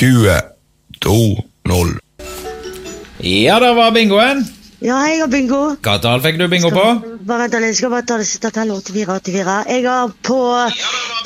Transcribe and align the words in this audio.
22-0. 0.00 1.98
Ja, 3.18 3.60
det 3.60 3.72
var 3.74 3.90
bingoen. 3.92 4.46
Ja, 4.80 4.96
jeg 5.04 5.20
har 5.20 5.28
bingo. 5.28 5.76
Hva 5.84 5.98
tall 6.00 6.22
fikk 6.24 6.38
du 6.40 6.46
bingo 6.48 6.70
på? 6.72 6.84
Bare 7.28 7.42
vent 7.42 7.52
litt, 7.60 7.66
jeg 7.68 7.76
skal 7.82 7.90
bare 7.92 8.06
ta 8.08 8.16
det 8.16 8.24
siste 8.30 8.48
tallet. 8.48 8.80
84, 8.80 9.18
84. 9.20 9.56
Jeg 9.68 9.84
har 9.84 10.08
på 10.24 10.38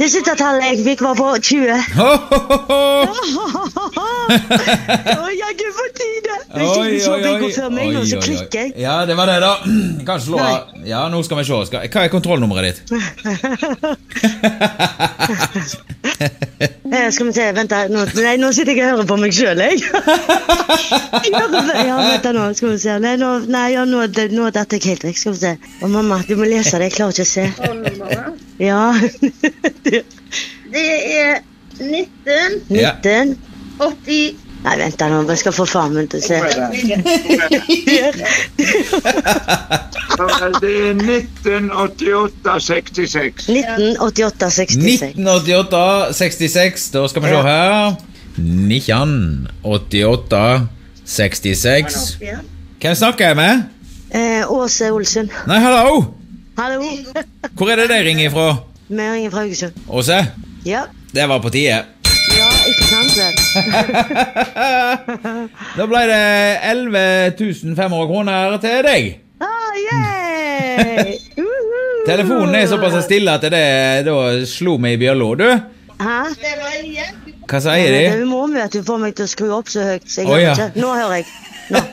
Det 0.00 0.08
siste 0.10 0.34
tallet 0.40 0.66
jeg 0.72 0.82
fikk, 0.88 1.04
var 1.06 1.14
på 1.14 1.28
20. 1.38 1.70
Ho, 2.00 2.08
ho, 2.32 2.38
ho, 2.50 2.66
ho. 3.94 4.08
Å, 4.34 5.30
jaggu 5.38 5.70
på 5.78 5.86
tide! 6.00 6.34
Hvis 6.56 6.66
ikke 6.66 6.90
ikke 6.90 7.06
så 7.06 7.14
bingo 7.22 7.54
før 7.54 7.70
meg, 7.78 7.94
nå, 7.94 8.02
så 8.10 8.18
klikker 8.26 8.58
jeg. 8.58 8.74
Ja, 8.82 8.96
det 9.06 9.14
var 9.14 9.30
det, 9.30 9.38
da. 9.44 9.54
Kanskje 10.10 10.32
slå 10.32 10.42
av. 10.42 10.74
Ja, 10.82 11.06
nå 11.14 11.22
skal 11.22 11.44
vi 11.44 11.46
se. 11.46 11.62
Hva 11.78 12.02
er 12.02 12.10
kontrollnummeret 12.10 12.74
ditt? 12.74 12.90
Skal 17.12 17.26
vi 17.26 17.32
se, 17.36 17.44
vent 17.56 17.72
her. 17.72 17.88
Nå, 17.92 18.04
nei, 18.16 18.36
nå 18.40 18.48
sitter 18.56 18.72
jeg 18.78 18.84
og 18.86 18.90
hører 18.94 19.06
på 19.10 19.16
meg 19.20 19.32
sjøl, 19.36 19.58
jeg. 19.60 19.78
Ja, 21.34 21.46
vent 21.98 22.24
nå, 22.36 22.42
skal 22.56 22.68
vi 22.74 22.78
se. 22.82 22.92
Nei, 23.02 23.14
nå, 23.20 23.28
nei, 23.50 23.68
ja, 23.74 23.82
nå, 23.88 23.98
det- 24.12 24.32
nå 24.32 24.42
datt 24.54 24.72
jeg 24.76 24.82
helt 24.88 25.02
vekk. 25.08 25.18
Skal 25.20 25.32
vi 25.36 25.40
se. 25.42 25.52
Å, 25.80 25.82
mamma, 25.90 26.16
du 26.28 26.34
må 26.40 26.44
lese 26.48 26.78
det. 26.80 26.86
Jeg 26.90 26.96
klarer 26.98 27.12
ikke 27.12 27.24
å 27.24 27.34
se. 27.34 27.44
Ja. 28.62 28.84
Det 30.74 30.88
er 31.20 31.34
19, 31.78 32.52
Ja. 32.74 32.92
19. 33.02 33.36
80 33.78 34.34
Nei, 34.64 34.76
vent 34.80 34.96
da 34.96 35.08
nå. 35.12 35.18
Jeg 35.28 35.38
skal 35.42 35.52
få 35.52 35.66
faren 35.68 35.92
min 35.92 36.06
til 36.08 36.18
å 36.18 36.24
se. 36.24 36.40
Det 40.14 40.70
er 40.88 40.94
1988-66. 40.94 43.50
1988, 43.50 44.52
66. 44.52 45.02
1988, 45.02 46.14
66. 46.16 46.90
Da 46.94 47.06
skal 47.08 47.22
vi 47.22 47.28
se 47.28 47.34
her. 47.42 47.94
1988, 48.38 50.68
66. 51.04 52.18
Hvem 52.80 52.94
snakker 52.94 53.26
jeg 53.26 53.36
med? 53.36 53.62
Eh, 54.14 54.50
Åse 54.52 54.92
Olsen. 54.92 55.30
Nei, 55.46 55.58
hallo! 55.58 56.04
Hallo. 56.58 56.82
Hvor 57.58 57.68
er 57.70 57.76
det 57.76 57.88
de 57.90 57.98
ringer 58.06 58.24
ifra? 58.30 58.56
Vi 58.88 59.00
ringer 59.00 59.30
fra 59.30 59.38
Haugesund. 59.38 59.72
Åse? 59.88 60.26
Ja. 60.66 60.80
Det 61.14 61.28
var 61.28 61.38
på 61.42 61.48
tide. 61.50 61.82
Ja, 62.34 62.48
ikke 62.68 62.84
sant 62.90 63.18
vel? 63.18 63.34
Da 65.78 65.86
ble 65.90 66.00
det 66.10 66.22
11 66.70 67.30
500 67.76 68.06
kroner 68.06 68.56
til 68.62 68.82
deg. 68.86 69.23
Telefonen 72.04 72.54
er 72.58 72.66
såpass 72.68 72.98
stille 73.06 73.32
at 73.32 73.46
det 73.48 73.62
da 74.06 74.16
slo 74.48 74.76
meg 74.80 74.98
i 74.98 75.00
bjølla. 75.04 75.30
Du, 75.40 75.48
Hæ? 76.04 76.18
hva 77.48 77.60
sier 77.64 77.94
de? 77.94 78.24
Må 78.28 78.44
vi 78.52 78.60
at 78.64 78.74
du 78.74 78.82
får 78.84 78.98
meg 79.02 79.16
til 79.16 79.24
å 79.26 79.30
skru 79.30 79.50
opp 79.56 79.72
så 79.72 79.86
høyt. 79.88 80.06
Så 80.10 80.24
jeg 80.24 80.30
oh, 80.30 80.40
ja. 80.40 80.54
Nå 80.76 80.92
hører 80.92 81.20
jeg. 81.22 81.26
Nå. 81.72 81.84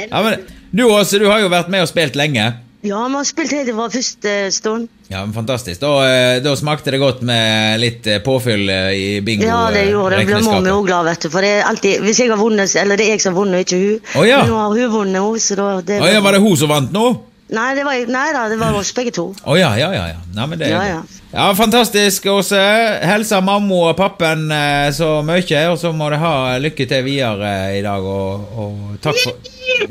Ja, 0.00 0.20
men, 0.22 0.44
du 0.70 0.84
Åse, 0.86 1.18
du 1.18 1.26
har 1.26 1.42
jo 1.42 1.48
vært 1.52 1.68
med 1.72 1.82
og 1.82 1.88
spilt 1.90 2.14
lenge. 2.16 2.44
Ja, 2.82 3.08
vi 3.08 3.14
har 3.14 3.24
spilt 3.28 3.52
helt 3.52 3.74
fra 3.76 3.86
første 3.92 4.34
stund. 4.56 4.88
Ja, 5.10 5.20
men 5.26 5.34
Fantastisk. 5.34 5.80
Da, 5.82 5.90
eh, 6.08 6.38
da 6.40 6.54
smakte 6.56 6.94
det 6.94 7.00
godt 7.02 7.20
med 7.20 7.80
litt 7.82 8.06
eh, 8.08 8.22
påfyll 8.24 8.70
eh, 8.72 8.92
i 8.96 9.08
bingo. 9.20 9.44
Ja, 9.44 9.66
det 9.74 9.84
gjorde 9.90 10.16
det. 10.16 10.28
Blir 10.30 10.46
mor 10.46 10.62
mi 10.64 10.72
òg 10.72 10.86
glad, 10.88 11.04
vet 11.10 11.26
du. 11.26 11.28
For 11.32 11.44
det 11.44 11.50
er 11.58 11.66
alltid 11.68 12.00
Hvis 12.06 12.22
jeg 12.22 12.32
har 12.32 12.40
vunnet, 12.40 12.72
eller 12.80 12.96
det 12.96 13.08
er 13.08 13.18
jeg 13.18 13.24
som 13.26 13.34
har 13.34 13.42
vunnet, 13.42 13.66
ikke 13.66 13.80
hun. 13.82 13.98
Oh, 14.14 14.24
ja. 14.24 14.40
Men 14.40 14.54
nå 14.54 14.60
har 14.62 14.78
hun 14.78 14.94
vunnet 14.94 15.26
òg, 15.26 15.36
så 15.44 15.58
da 15.60 15.66
det 15.84 16.00
oh, 16.00 16.08
ja, 16.08 16.22
Var 16.24 16.38
det 16.38 16.40
hun 16.46 16.56
som 16.56 16.72
vant 16.72 16.94
nå? 16.94 17.04
Nei, 17.50 17.68
det 17.74 17.82
var, 17.82 18.00
nei 18.14 18.26
da, 18.32 18.44
det 18.46 18.56
var 18.60 18.76
oss 18.78 18.92
begge 18.94 19.10
to. 19.12 19.26
Å 19.34 19.56
ja, 19.58 19.72
ja, 19.76 19.90
ja. 19.92 20.04
ja. 20.14 20.20
Nei, 20.36 20.44
men 20.46 20.60
det, 20.62 20.70
Ja, 20.70 20.84
ja. 20.86 21.00
ja, 21.34 21.48
Fantastisk, 21.58 22.30
Åse. 22.30 22.62
Hilser 23.10 23.42
mamma 23.42 23.90
og 23.90 23.96
pappen 23.98 24.46
så 24.94 25.16
mye, 25.26 25.64
og 25.72 25.76
så 25.82 25.90
må 25.92 26.12
du 26.14 26.20
ha 26.22 26.34
lykke 26.62 26.86
til 26.86 27.02
videre 27.10 27.74
i 27.74 27.82
dag, 27.84 28.06
og, 28.06 28.54
og 28.54 29.02
takk 29.02 29.18
for 29.26 29.34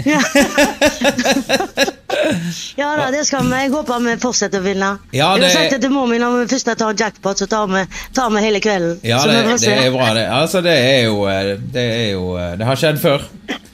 Ja 0.08 0.24
da, 3.10 3.18
det 3.18 3.26
skal 3.26 3.46
vi. 3.46 3.58
Jeg 3.64 3.72
håper 3.74 4.00
vi 4.06 4.16
fortsetter 4.22 4.62
å 4.62 4.66
vinne. 4.66 4.90
Ja, 5.16 5.32
Jeg 5.38 5.44
har 5.48 5.56
sagt 5.56 5.76
det 5.76 5.82
til 5.84 5.94
mor 5.94 6.08
min 6.10 6.22
når 6.22 6.44
vi 6.44 6.48
først 6.54 6.72
tar 6.78 6.96
jackpot, 6.98 7.38
så 7.42 7.48
tar 7.50 7.68
vi, 7.72 7.84
tar 8.16 8.30
vi 8.34 8.44
hele 8.44 8.62
kvelden. 8.64 9.00
Ja, 9.04 9.22
det, 9.26 9.58
det 9.62 9.74
er 9.74 9.92
bra, 9.94 10.14
det. 10.18 10.26
Altså, 10.30 10.62
det 10.66 10.76
er 10.78 11.04
jo 11.08 11.26
eh, 11.30 11.54
Det 11.74 11.84
er 11.84 12.12
jo 12.14 12.26
eh, 12.38 12.58
Det 12.60 12.68
har 12.68 12.80
skjedd 12.80 13.02
før. 13.02 13.26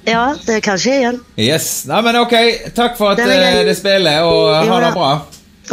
Ja, 0.06 0.36
det 0.46 0.62
kan 0.64 0.78
skje 0.80 1.00
igjen. 1.02 1.20
Yes. 1.42 1.86
Nei, 1.90 2.02
men 2.06 2.20
ok. 2.22 2.36
Takk 2.78 2.98
for 3.00 3.16
at 3.16 3.24
eh, 3.26 3.64
det 3.66 3.78
spiller, 3.78 4.24
og 4.28 4.54
Jo 4.68 4.76
ha 4.76 4.80
det 4.86 4.94
bra. 4.96 5.12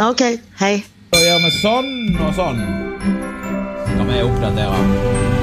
Ok, 0.09 0.25
hei. 0.63 0.75
Så 1.13 1.21
gjør 1.21 1.43
vi 1.45 1.53
sånn 1.61 1.91
og 2.17 2.35
sånn. 2.39 2.63
Skal 3.93 4.05
vi 4.09 4.21
oppdatere. 4.25 5.42